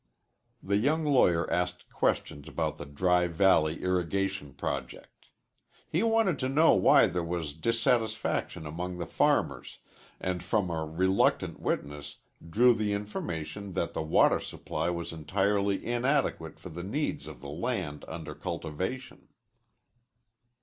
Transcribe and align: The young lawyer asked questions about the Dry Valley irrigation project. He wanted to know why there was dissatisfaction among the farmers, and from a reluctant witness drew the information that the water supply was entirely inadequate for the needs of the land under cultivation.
The 0.63 0.77
young 0.77 1.05
lawyer 1.05 1.47
asked 1.53 1.91
questions 1.91 2.47
about 2.47 2.79
the 2.79 2.87
Dry 2.87 3.27
Valley 3.27 3.83
irrigation 3.83 4.55
project. 4.55 5.27
He 5.87 6.01
wanted 6.01 6.39
to 6.39 6.49
know 6.49 6.73
why 6.73 7.05
there 7.05 7.23
was 7.23 7.53
dissatisfaction 7.53 8.65
among 8.65 8.97
the 8.97 9.05
farmers, 9.05 9.77
and 10.19 10.41
from 10.41 10.71
a 10.71 10.83
reluctant 10.87 11.59
witness 11.59 12.15
drew 12.49 12.73
the 12.73 12.93
information 12.93 13.73
that 13.73 13.93
the 13.93 14.01
water 14.01 14.39
supply 14.39 14.89
was 14.89 15.13
entirely 15.13 15.85
inadequate 15.85 16.59
for 16.59 16.69
the 16.69 16.81
needs 16.83 17.27
of 17.27 17.39
the 17.39 17.49
land 17.49 18.03
under 18.07 18.33
cultivation. 18.33 19.27